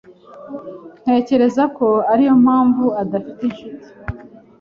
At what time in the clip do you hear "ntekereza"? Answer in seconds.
1.01-1.63